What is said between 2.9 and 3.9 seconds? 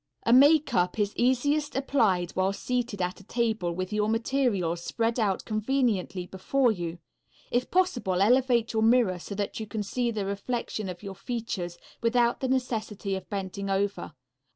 at a table